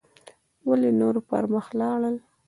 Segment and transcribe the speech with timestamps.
[0.67, 2.15] ولې نور پر مخ لاړل